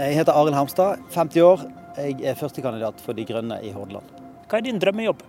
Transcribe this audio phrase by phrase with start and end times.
[0.00, 1.62] Jeg heter Arild Hermstad, 50 år.
[2.00, 4.06] Jeg er førstekandidat for De Grønne i Hordaland.
[4.48, 5.20] Hva er din drømmejobb?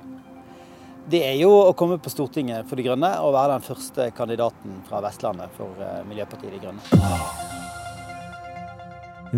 [1.11, 4.77] Det er jo å komme på Stortinget for De Grønne og være den første kandidaten
[4.87, 6.81] fra Vestlandet for eh, Miljøpartiet De Grønne.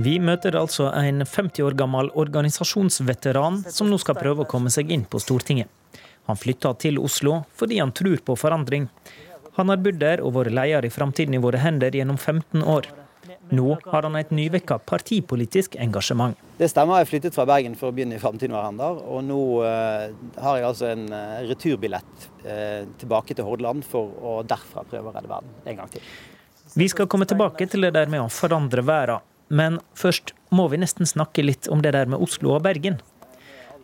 [0.05, 4.93] Vi møter altså en 50 år gammel organisasjonsveteran som nå skal prøve å komme seg
[4.93, 5.71] inn på Stortinget.
[6.29, 8.86] Han flytta til Oslo fordi han tror på forandring.
[9.57, 12.94] Han har bodd der og vært leder i Framtiden i våre hender gjennom 15 år.
[13.53, 16.38] Nå har han et nyvekka partipolitisk engasjement.
[16.57, 18.89] Det stemmer, jeg flyttet fra Bergen for å begynne i Framtiden hverandre.
[19.13, 20.07] Og nå uh,
[20.41, 25.16] har jeg altså en uh, returbillett uh, tilbake til Hordaland for å derfra prøve å
[25.16, 26.05] redde verden en gang til.
[26.73, 29.25] Vi skal komme tilbake til det der med å forandre verden.
[29.53, 33.02] Men først må vi nesten snakke litt om det der med Oslo og Bergen.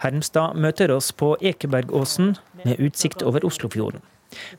[0.01, 4.01] Hermstad møter oss på Ekebergåsen med utsikt over Oslofjorden.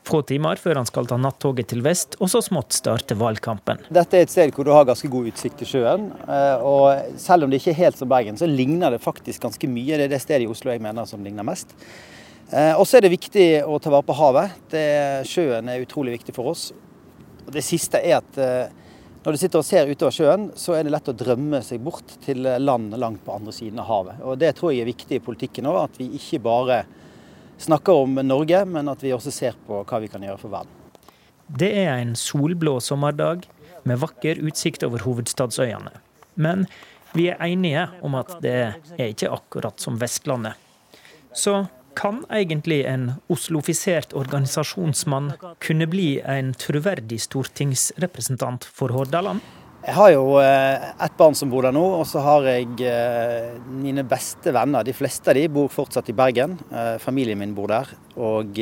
[0.07, 3.83] Få timer før han skal ta nattoget til vest, og så smått starte valgkampen.
[3.93, 6.09] Dette er et sted hvor du har ganske god utsikt til sjøen.
[6.27, 9.71] Eh, og selv om det ikke er helt som Bergen, så ligner det faktisk ganske
[9.71, 9.95] mye.
[9.95, 11.75] Det er det stedet i Oslo jeg mener som ligner mest.
[12.51, 14.59] Eh, og så er det viktig å ta vare på havet.
[14.73, 14.85] Det,
[15.29, 16.69] sjøen er utrolig viktig for oss.
[17.45, 18.77] Og det siste er at eh,
[19.21, 22.17] når du sitter og ser utover sjøen, så er det lett å drømme seg bort
[22.25, 24.23] til land langt på andre siden av havet.
[24.25, 26.81] Og Det tror jeg er viktig i politikken òg, at vi ikke bare
[27.61, 30.77] snakker om Norge, men at vi også ser på hva vi kan gjøre for verden.
[31.51, 33.45] Det er en solblå sommerdag
[33.83, 35.91] med vakker utsikt over hovedstadsøyene.
[36.39, 36.65] Men
[37.13, 38.55] vi er enige om at det
[38.95, 40.55] er ikke akkurat som Vestlandet.
[41.35, 49.43] Så kan egentlig en oslofisert organisasjonsmann kunne bli en troverdig stortingsrepresentant for Hordaland?
[49.81, 53.55] Jeg har jo eh, ett barn som bor der nå, og så har jeg eh,
[53.65, 54.85] mine beste venner.
[54.85, 56.53] De fleste av de bor fortsatt i Bergen.
[56.69, 57.89] Eh, familien min bor der.
[58.21, 58.59] Og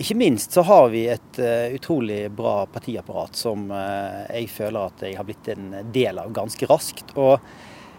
[0.00, 1.40] ikke minst så har vi et
[1.76, 7.12] utrolig bra partiapparat som jeg føler at jeg har blitt en del av ganske raskt.
[7.20, 7.36] Og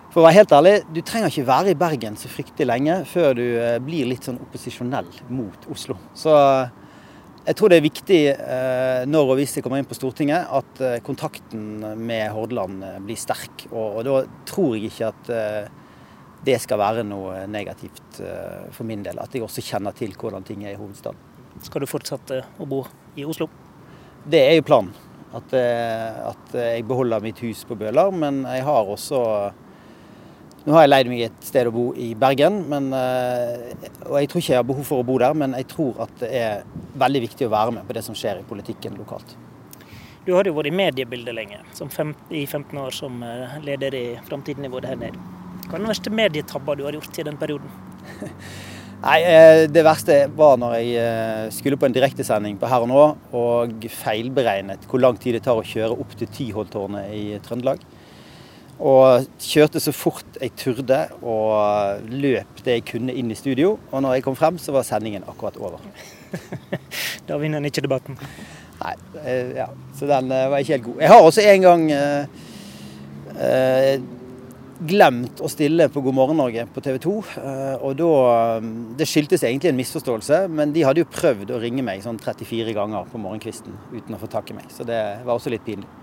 [0.10, 3.38] for å være helt ærlig, du trenger ikke være i Bergen så fryktelig lenge før
[3.38, 3.46] du
[3.86, 6.00] blir litt sånn opposisjonell mot Oslo.
[6.18, 6.34] Så
[7.42, 10.82] jeg tror det er viktig eh, når og hvis jeg kommer inn på Stortinget, at
[10.86, 13.66] eh, kontakten med Hordaland eh, blir sterk.
[13.72, 15.32] Og, og, da tror jeg ikke at
[16.42, 18.18] det skal være noe negativt
[18.74, 19.20] for min del.
[19.22, 21.30] At jeg også kjenner til hvordan ting er i hovedstaden.
[21.62, 22.80] Skal du fortsette å bo
[23.14, 23.46] i Oslo?
[24.26, 24.94] Det er jo planen.
[25.38, 28.10] At, at jeg beholder mitt hus på Bøler.
[28.10, 29.22] Men jeg har også
[30.62, 33.72] nå har jeg leid meg et sted å bo i Bergen, men, eh,
[34.06, 35.34] og jeg tror ikke jeg har behov for å bo der.
[35.34, 36.66] Men jeg tror at det er
[37.02, 39.34] veldig viktig å være med på det som skjer i politikken lokalt.
[40.28, 44.04] Du har jo vært i mediebildet lenge, fem, i 15 år som eh, leder i
[44.28, 45.18] Framtiden i Våde her nede.
[45.66, 47.74] Hva er den verste medietabba du har gjort i den perioden?
[49.02, 53.08] Nei, eh, Det verste var når jeg skulle på en direktesending på Her og Nå
[53.34, 57.82] og feilberegnet hvor lang tid det tar å kjøre opp til Tyholttårnet i Trøndelag.
[58.82, 63.76] Og kjørte så fort jeg turde og løp det jeg kunne inn i studio.
[63.92, 65.84] Og når jeg kom frem, så var sendingen akkurat over.
[67.28, 68.18] da vinner en ikke debatten.
[68.82, 69.68] Nei, eh, ja.
[69.98, 71.04] Så den eh, var ikke helt god.
[71.04, 72.42] Jeg har også en gang eh,
[73.38, 73.94] eh,
[74.90, 77.16] glemt å stille på God morgen Norge på TV 2.
[77.38, 78.12] Eh, og da
[78.98, 82.74] Det skyldtes egentlig en misforståelse, men de hadde jo prøvd å ringe meg sånn 34
[82.78, 84.74] ganger på morgenkvisten uten å få tak i meg.
[84.74, 86.01] Så det var også litt pinlig.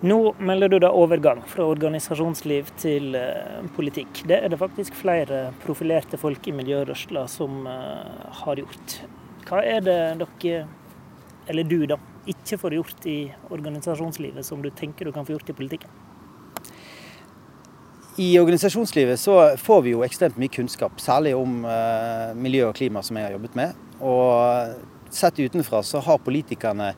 [0.00, 4.22] Nå melder du da overgang fra organisasjonsliv til uh, politikk.
[4.30, 8.94] Det er det faktisk flere profilerte folk i miljørørsla som uh, har gjort.
[9.44, 10.62] Hva er det dere,
[11.52, 11.98] eller du da,
[12.32, 13.18] ikke får gjort i
[13.52, 15.92] organisasjonslivet som du tenker du kan få gjort i politikken?
[18.16, 23.04] I organisasjonslivet så får vi jo ekstremt mye kunnskap, særlig om uh, miljø og klima,
[23.04, 23.76] som jeg har jobbet med.
[24.00, 26.94] Og sett utenfra så har politikerne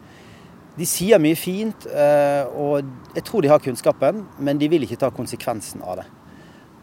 [0.79, 5.01] de sier mye fint, eh, og jeg tror de har kunnskapen, men de vil ikke
[5.01, 6.07] ta konsekvensen av det.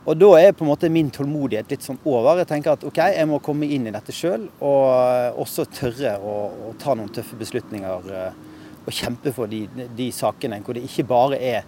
[0.10, 2.40] Og da er på en måte min tålmodighet litt sånn over.
[2.40, 6.38] Jeg tenker at OK, jeg må komme inn i dette sjøl, og også tørre å,
[6.70, 8.40] å, ta noen tøffe beslutninger eh,
[8.86, 9.66] og kjempe for de,
[9.98, 11.68] de sakene hvor det ikke bare er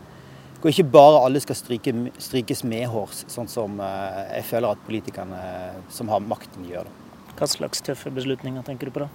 [0.61, 1.91] hvor ikke bare alle skal stryke,
[2.21, 5.41] strykes medhårs, sånn som eh, jeg føler at politikerne
[5.89, 6.89] som har makten, gjør.
[7.33, 9.09] Hva slags tøffe beslutninger tenker du på da?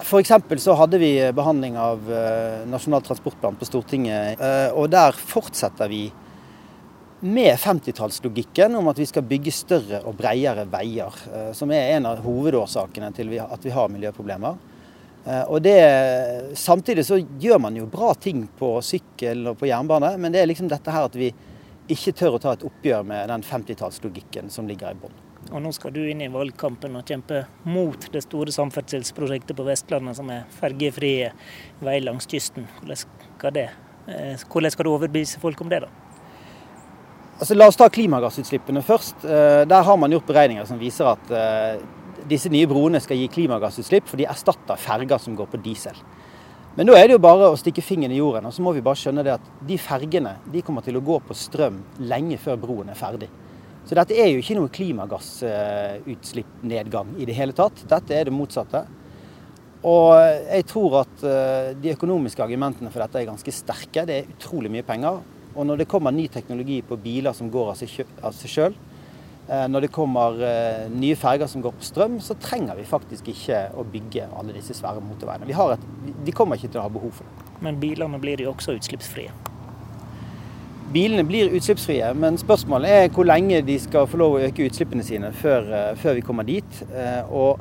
[0.00, 0.32] F.eks.
[0.56, 4.40] så hadde vi behandling av eh, Nasjonal transportplan på Stortinget.
[4.40, 6.08] Eh, og der fortsetter vi
[7.24, 11.14] med 50-tallslogikken om at vi skal bygge større og bredere veier.
[11.30, 14.70] Eh, som er en av hovedårsakene til at vi har miljøproblemer.
[15.48, 15.78] Og det,
[16.60, 20.50] Samtidig så gjør man jo bra ting på sykkel og på jernbane, men det er
[20.50, 21.30] liksom dette her at vi
[21.88, 25.23] ikke tør å ta et oppgjør med den 50-tallslogikken som ligger i bånn.
[25.52, 30.16] Og nå skal du inn i valgkampen og kjempe mot det store samferdselsprosjektet på Vestlandet,
[30.16, 31.32] som er fergefrie
[31.84, 32.68] vei langs kysten.
[32.78, 33.68] Hvordan skal, det,
[34.08, 35.92] eh, hvordan skal du overbevise folk om det, da?
[37.34, 39.26] Altså, la oss ta klimagassutslippene først.
[39.26, 41.82] Eh, der har man gjort beregninger som viser at eh,
[42.30, 45.98] disse nye broene skal gi klimagassutslipp, for de erstatter ferger som går på diesel.
[46.74, 48.82] Men da er det jo bare å stikke fingeren i jorden, og så må vi
[48.82, 52.58] bare skjønne det at de fergene de kommer til å gå på strøm lenge før
[52.64, 53.28] broen er ferdig.
[53.84, 57.84] Så dette er jo ikke noe klimagassutslippnedgang i det hele tatt.
[57.88, 58.84] Dette er det motsatte.
[59.84, 64.06] Og jeg tror at eh, de økonomiske argumentene for dette er ganske sterke.
[64.08, 65.20] Det er utrolig mye penger.
[65.54, 68.74] Og når det kommer ny teknologi på biler som går av seg sjøl,
[69.52, 73.28] eh, når det kommer eh, nye ferger som går på strøm, så trenger vi faktisk
[73.34, 75.44] ikke å bygge alle disse svære motorveiene.
[75.50, 75.84] Vi, et,
[76.24, 77.34] de kommer ikke til å ha behov for det.
[77.68, 79.32] Men bilene blir jo også utslippsfrie?
[80.92, 85.04] Bilene blir utslippsfrie, men spørsmålet er hvor lenge de skal få lov å øke utslippene
[85.06, 86.82] sine før, eh, før vi kommer dit.
[86.92, 87.60] Eh, og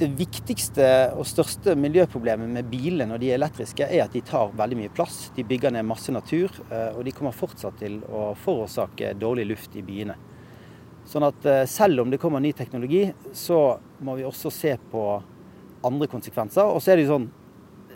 [0.00, 4.50] det viktigste og største miljøproblemet med bilene når de er elektriske, er at de tar
[4.58, 5.30] veldig mye plass.
[5.36, 9.76] De bygger ned masse natur, eh, og de kommer fortsatt til å forårsake dårlig luft
[9.78, 10.18] i byene.
[11.06, 15.22] Sånn at selv om det kommer ny teknologi, så må vi også se på
[15.84, 16.62] andre konsekvenser.
[16.62, 17.30] Og så er det jo sånn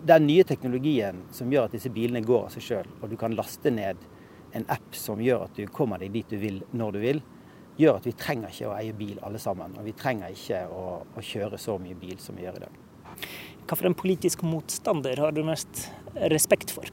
[0.06, 3.34] den nye teknologien som gjør at disse bilene går av seg sjøl, og du kan
[3.36, 4.02] laste ned
[4.56, 7.22] en app som gjør at du kommer deg dit du vil når du vil,
[7.76, 9.74] gjør at vi trenger ikke å eie bil alle sammen.
[9.76, 12.80] Og vi trenger ikke å, å kjøre så mye bil som vi gjør i dag.
[13.66, 15.88] Hva for en politisk motstander har du mest
[16.32, 16.88] respekt for?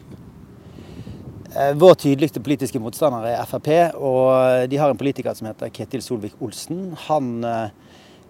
[1.54, 3.69] Eh, vår tydeligste politiske motstander er Frp,
[4.01, 6.88] og de har en politiker som heter Ketil Solvik-Olsen.
[7.07, 7.82] Han eh,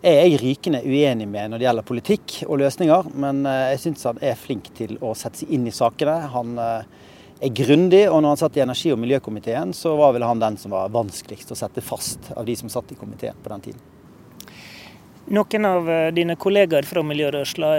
[0.04, 4.06] er jeg rykende uenig med når det gjelder politikk og løsninger, men eh, jeg syns
[4.10, 6.18] han er flink til å sette seg inn i sakene.
[6.34, 7.10] Han eh,
[7.44, 10.60] er grundig, og når han satt i energi- og miljøkomiteen, så var vel han den
[10.60, 13.90] som var vanskeligst å sette fast av de som satt i komiteen på den tiden.
[15.34, 17.72] Noen av eh, dine kollegaer fra miljørørsla,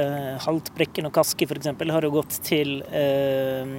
[0.47, 3.77] Haltbrekken og Kaski f.eks., har jo gått til eh,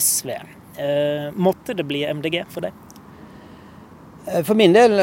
[0.00, 0.32] SV.
[0.80, 2.91] Eh, måtte det bli MDG for deg?
[4.26, 5.00] Eh, for min del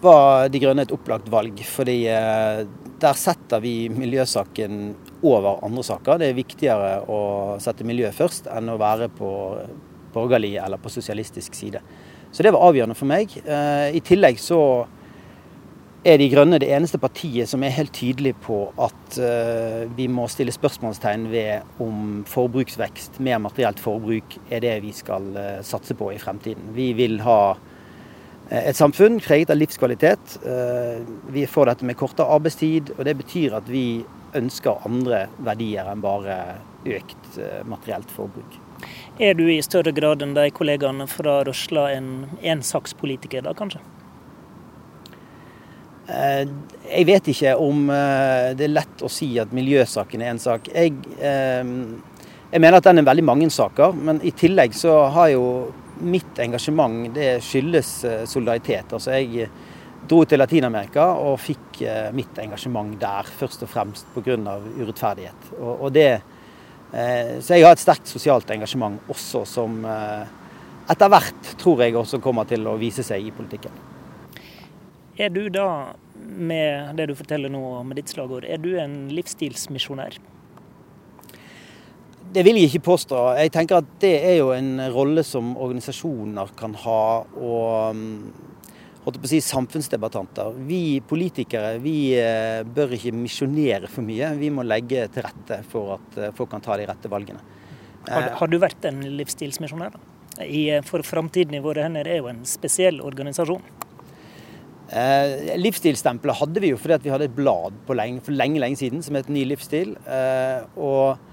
[0.00, 2.62] var De Grønne et opplagt valg, fordi eh,
[3.02, 6.22] der setter vi miljøsaken over andre saker.
[6.22, 7.20] Det er viktigere å
[7.62, 9.30] sette miljøet først enn å være på
[10.12, 11.82] borgerlig eller på sosialistisk side.
[12.32, 13.34] Så det var avgjørende for meg.
[13.44, 14.60] Eh, I tillegg så
[16.02, 19.14] er De Grønne det eneste partiet som er helt tydelig på at
[19.94, 25.28] vi må stille spørsmålstegn ved om forbruksvekst, mer materielt forbruk, er det vi skal
[25.62, 26.72] satse på i fremtiden.
[26.74, 27.54] Vi vil ha
[28.52, 30.34] et samfunn preget av livskvalitet.
[30.44, 31.00] Eh,
[31.32, 34.04] vi får dette med kortere arbeidstid, og det betyr at vi
[34.36, 36.36] ønsker andre verdier enn bare
[36.84, 38.58] økt eh, materielt forbruk.
[39.22, 42.12] Er du i større grad enn de kollegaene fra Røsla en
[42.42, 43.80] ensakspolitiker da, kanskje?
[46.12, 50.66] Jeg vet ikke om det er lett å si at miljøsaken er en sak.
[50.74, 55.46] Jeg, jeg mener at den er veldig mange saker, men i tillegg så har jo
[56.02, 58.92] mitt engasjement det skyldes eh, solidaritet.
[58.92, 59.56] Altså jeg eh,
[60.08, 64.36] dro til Latin-Amerika og fikk eh, mitt engasjement der, først og fremst pga.
[64.78, 65.52] urettferdighet.
[65.60, 66.10] Og, og det,
[66.92, 69.78] så jeg har et sterkt sosialt engasjement også, som
[70.92, 73.72] etter hvert tror jeg også kommer til å vise seg i politikken.
[75.16, 80.18] Er du da, med det du forteller nå med ditt slagord, er du en livsstilsmisjonær?
[82.32, 83.18] Det vil jeg ikke påstå.
[83.42, 87.02] Jeg tenker at det er jo en rolle som organisasjoner kan ha.
[87.36, 88.14] og mm,
[89.02, 90.54] holdt på å si samfunnsdebattanter.
[90.68, 94.30] Vi politikere vi eh, bør ikke misjonere for mye.
[94.38, 97.42] Vi må legge til rette for at eh, folk kan ta de rette valgene.
[98.08, 99.98] Har, har du vært en livsstilsmisjonær?
[100.40, 103.66] I, eh, for Framtiden i våre hender er jo en spesiell organisasjon.
[104.92, 109.02] Eh, livsstilsstempelet hadde vi jo fordi vi hadde et blad lenge, for lenge, lenge siden
[109.04, 109.96] som het Ny livsstil.
[110.06, 111.31] Eh, og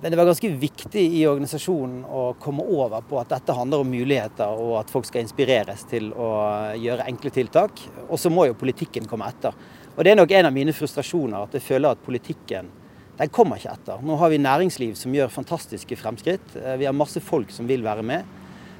[0.00, 3.90] men det var ganske viktig i organisasjonen å komme over på at dette handler om
[3.92, 6.30] muligheter, og at folk skal inspireres til å
[6.80, 7.82] gjøre enkle tiltak.
[8.08, 9.52] Og så må jo politikken komme etter.
[9.92, 12.72] Og Det er nok en av mine frustrasjoner, at jeg føler at politikken
[13.20, 14.00] den kommer ikke etter.
[14.00, 16.54] Nå har vi næringsliv som gjør fantastiske fremskritt.
[16.56, 18.24] Eh, vi har masse folk som vil være med.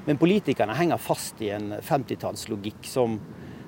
[0.07, 3.19] Men politikerne henger fast i en 50-tallslogikk som,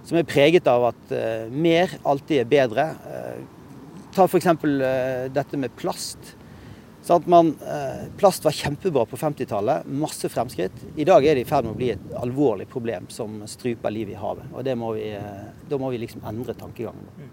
[0.01, 2.87] som, er preget av at uh, mer alltid er bedre.
[3.05, 4.49] Uh, ta f.eks.
[5.35, 6.33] Dette med plast.
[7.03, 10.75] Sånn man, eh, plast var kjempebra på 50-tallet, masse fremskritt.
[10.95, 14.15] I dag er det i ferd med å bli et alvorlig problem som struper livet
[14.15, 14.45] i havet.
[14.53, 17.07] Og må vi, eh, Da må vi liksom endre tankegangen.
[17.19, 17.29] Mm.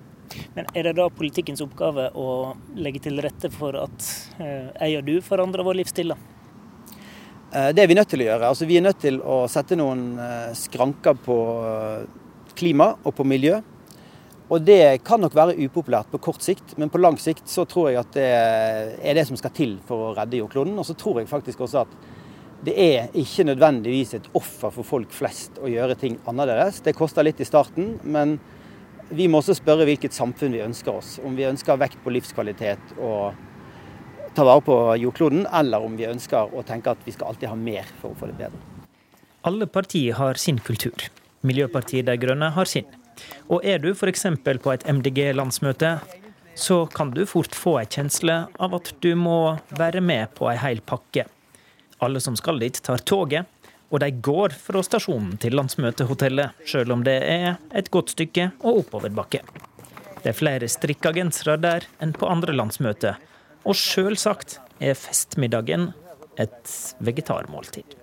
[0.56, 5.04] Men Er det da politikkens oppgave å legge til rette for at eh, jeg og
[5.04, 6.08] du forandrer vår livsstil?
[6.08, 6.16] da?
[7.72, 8.46] Det er vi nødt til å gjøre.
[8.46, 12.06] Altså, vi er nødt til å sette noen skranker på
[12.54, 13.60] klima og på miljø.
[14.50, 17.92] Og det kan nok være upopulært på kort sikt, men på lang sikt så tror
[17.92, 20.74] jeg at det er det som skal til for å redde jordkloden.
[20.74, 21.92] Og så tror jeg faktisk også at
[22.66, 26.82] det er ikke nødvendigvis et offer for folk flest å gjøre ting annerledes.
[26.84, 28.40] Det koster litt i starten, men
[29.14, 31.14] vi må også spørre hvilket samfunn vi ønsker oss.
[31.24, 33.38] Om vi ønsker vekt på livskvalitet og
[34.34, 37.58] ta vare på jordkloden, eller om vi ønsker å tenke at vi skal alltid ha
[37.58, 38.60] mer for å få det bedre.
[39.46, 41.06] Alle partier har sin kultur.
[41.46, 42.84] Miljøpartiet De Grønne har sin.
[43.48, 44.26] Og er du f.eks.
[44.44, 45.98] på et MDG-landsmøte,
[46.54, 50.58] så kan du fort få ei kjensle av at du må være med på ei
[50.60, 51.24] hel pakke.
[52.04, 53.48] Alle som skal dit, tar toget,
[53.90, 58.84] og de går fra stasjonen til landsmøtehotellet, sjøl om det er et godt stykke og
[58.84, 59.42] oppoverbakke.
[60.20, 63.16] Det er flere strikka gensere der enn på andre landsmøter,
[63.64, 65.90] og sjølsagt er festmiddagen
[66.40, 67.96] et vegetarmåltid.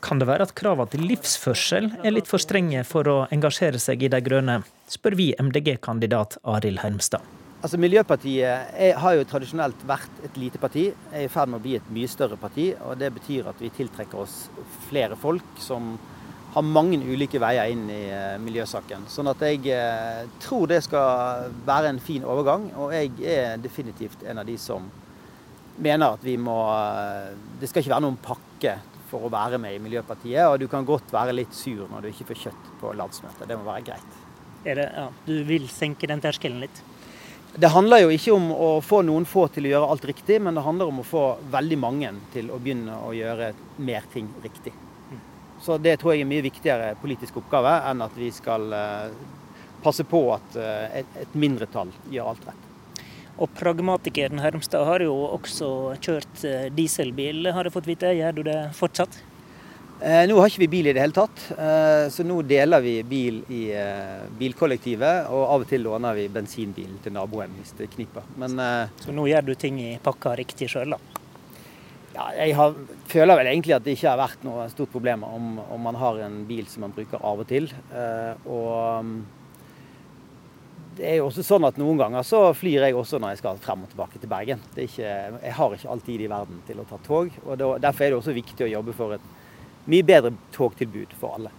[0.00, 4.06] Kan det være at kravene til livsførsel er litt for strenge for å engasjere seg
[4.06, 7.26] i De grønne, spør vi MDG-kandidat Arild Hermstad.
[7.60, 11.64] Altså Miljøpartiet er, har jo tradisjonelt vært et lite parti, er i ferd med å
[11.66, 12.70] bli et mye større parti.
[12.80, 14.46] og Det betyr at vi tiltrekker oss
[14.88, 15.92] flere folk som
[16.54, 19.04] har mange ulike veier inn i uh, miljøsaken.
[19.12, 22.70] Sånn at jeg uh, tror det skal være en fin overgang.
[22.80, 24.88] Og jeg er definitivt en av de som
[25.80, 27.30] mener at vi må uh,
[27.60, 28.78] Det skal ikke være noen pakke
[29.10, 30.44] for å være med i Miljøpartiet.
[30.46, 33.48] Og du kan godt være litt sur når du ikke får kjøtt på landsmøtet.
[33.48, 34.16] Det må være greit.
[34.64, 36.82] Det, ja, du vil senke den terskelen litt?
[37.50, 40.54] Det handler jo ikke om å få noen få til å gjøre alt riktig, men
[40.54, 43.50] det handler om å få veldig mange til å begynne å gjøre
[43.82, 44.72] mer ting riktig.
[45.60, 49.10] Så det tror jeg er en mye viktigere politisk oppgave enn at vi skal eh,
[49.84, 52.69] passe på at eh, et mindretall gjør alt rett.
[53.38, 55.70] Og pragmatikeren Hermstad har jo også
[56.02, 58.14] kjørt eh, dieselbil, har jeg fått vite.
[58.18, 59.20] Gjør du det fortsatt?
[60.00, 62.94] Eh, nå har ikke vi bil i det hele tatt, eh, så nå deler vi
[63.04, 65.28] bil i eh, bilkollektivet.
[65.28, 68.24] Og av og til låner vi bensinbilen til naboen hvis det kniper.
[68.40, 68.56] Men,
[69.02, 71.00] så nå gjør du ting i pakka riktig sjøl, da?
[72.14, 72.72] Ja, jeg har,
[73.12, 76.24] føler vel egentlig at det ikke har vært noe stort problem om, om, man har
[76.24, 77.68] en bil som man bruker av og til.
[78.48, 79.14] Og mm,
[81.00, 83.60] det er jo også sånn at noen ganger så flyr jeg også når jeg skal
[83.64, 84.60] frem og tilbake til Bergen.
[84.76, 87.32] Ikke, jeg har ikke all tid i verden til å ta tog.
[87.46, 89.24] og Derfor er det også viktig å jobbe for et
[89.88, 91.54] mye bedre togtilbud for alle.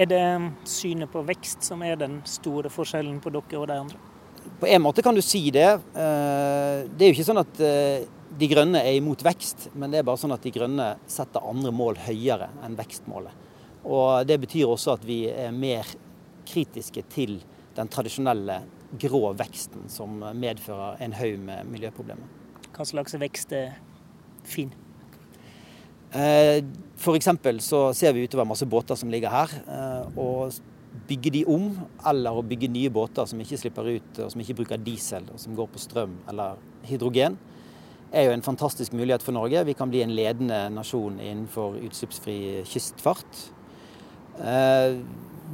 [0.00, 0.24] Er det
[0.66, 4.02] synet på vekst som er den store forskjellen på dere og de andre?
[4.60, 5.68] På en måte kan du si det.
[5.68, 10.00] Eh, det er jo ikke sånn at eh, De Grønne er imot vekst, men det
[10.00, 13.42] er bare sånn at De Grønne setter andre mål høyere enn vekstmålet.
[13.84, 15.84] Og Det betyr også at vi er mer
[16.48, 17.42] kritiske til
[17.76, 18.60] den tradisjonelle
[19.00, 22.30] grå veksten som medfører en haug med miljøproblemer.
[22.74, 23.76] Hva slags vekst er
[24.46, 24.72] fin?
[26.14, 27.28] For F.eks.
[27.66, 29.50] så ser vi utover masse båter som ligger her.
[29.66, 30.54] Eh, og
[31.08, 31.72] bygge de om,
[32.06, 35.42] eller å bygge nye båter som ikke slipper ut, og som ikke bruker diesel, og
[35.42, 37.38] som går på strøm eller hydrogen,
[38.14, 39.64] er jo en fantastisk mulighet for Norge.
[39.66, 42.38] Vi kan bli en ledende nasjon innenfor utslippsfri
[42.70, 43.42] kystfart.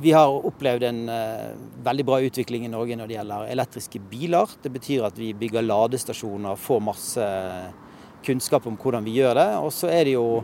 [0.00, 1.10] Eh, vi har opplevd en
[1.84, 4.56] veldig bra utvikling i Norge når det gjelder elektriske biler.
[4.62, 7.28] Det betyr at vi bygger ladestasjoner, får masse
[8.24, 9.48] kunnskap om hvordan vi gjør det.
[9.60, 10.42] Og så er det jo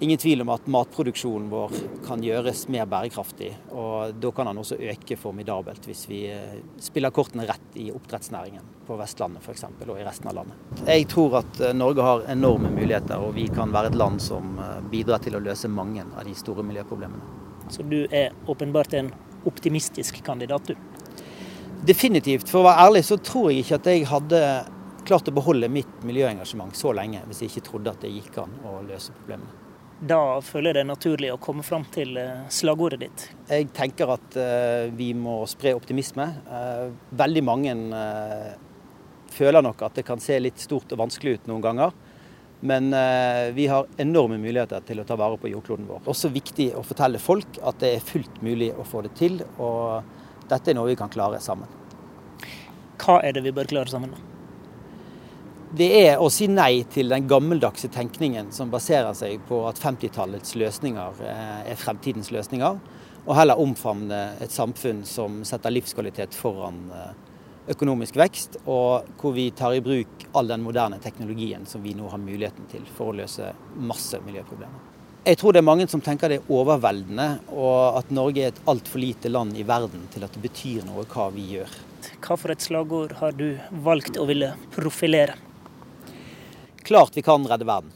[0.00, 1.74] ingen tvil om at matproduksjonen vår
[2.06, 3.50] kan gjøres mer bærekraftig.
[3.76, 8.64] Og da kan den også øke formidabelt hvis vi eh, spiller kortene rett i oppdrettsnæringen
[8.86, 9.66] på Vestlandet f.eks.
[9.68, 10.80] og i resten av landet.
[10.88, 14.56] Jeg tror at eh, Norge har enorme muligheter, og vi kan være et land som
[14.58, 17.49] eh, bidrar til å løse mange av de store miljøproblemene.
[17.70, 19.12] Så du er åpenbart en
[19.48, 20.74] optimistisk kandidat, du?
[21.86, 22.48] Definitivt.
[22.50, 24.42] For å være ærlig så tror jeg ikke at jeg hadde
[25.08, 28.52] klart å beholde mitt miljøengasjement så lenge hvis jeg ikke trodde at det gikk an
[28.68, 29.56] å løse problemene.
[30.00, 33.24] Da føler jeg det er naturlig å komme fram til eh, slagordet ditt?
[33.50, 36.24] Jeg tenker at uh, vi må spre optimisme.
[36.48, 36.88] Uh,
[37.20, 37.74] veldig mange
[39.30, 41.92] føler nok at det kan se litt stort og vanskelig ut noen ganger.
[42.60, 42.92] Men
[43.56, 46.02] vi har enorme muligheter til å ta vare på jordkloden vår.
[46.12, 49.38] Også viktig å fortelle folk at det er fullt mulig å få det til.
[49.56, 51.72] Og dette er noe vi kan klare sammen.
[53.00, 54.12] Hva er det vi bør klare sammen?
[55.70, 60.56] det er å si nei til den gammeldagse tenkningen som baserer seg på at 50-tallets
[60.58, 62.80] løsninger eh, er fremtidens løsninger,
[63.20, 67.12] og heller omfavne et samfunn som setter livskvalitet foran eh,
[67.70, 72.08] økonomisk vekst, og hvor vi tar i bruk all den moderne teknologien som vi nå
[72.10, 74.88] har muligheten til for å løse masse miljøproblemer.
[75.20, 78.60] Jeg tror det er mange som tenker det er overveldende, og at Norge er et
[78.70, 81.74] altfor lite land i verden til at det betyr noe hva vi gjør.
[82.24, 83.50] Hva for et slagord har du
[83.84, 85.36] valgt å ville profilere?
[86.88, 87.92] Klart vi kan redde verden.